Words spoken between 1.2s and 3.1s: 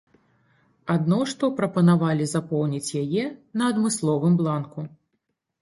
што прапанавалі запоўніць